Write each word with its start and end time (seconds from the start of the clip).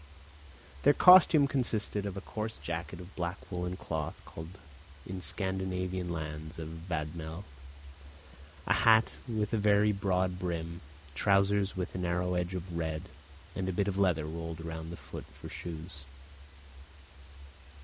Their 0.81 0.95
costume 0.95 1.47
consisted 1.47 2.07
of 2.07 2.17
a 2.17 2.21
coarse 2.21 2.57
jacket 2.57 2.99
of 2.99 3.15
black 3.15 3.37
woollen 3.51 3.77
cloth 3.77 4.19
called 4.25 4.57
in 5.05 5.21
Scandinavian 5.21 6.09
lands 6.11 6.57
a 6.57 6.65
'vadmel,' 6.65 7.43
a 8.65 8.73
hat 8.73 9.09
with 9.27 9.53
a 9.53 9.57
very 9.59 9.91
broad 9.91 10.39
brim, 10.39 10.81
trousers 11.13 11.77
with 11.77 11.93
a 11.93 11.99
narrow 11.99 12.33
edge 12.33 12.55
of 12.55 12.75
red, 12.75 13.03
and 13.55 13.69
a 13.69 13.73
bit 13.73 13.87
of 13.87 13.99
leather 13.99 14.25
rolled 14.25 14.61
round 14.65 14.91
the 14.91 14.97
foot 14.97 15.25
for 15.39 15.49
shoes. 15.49 15.99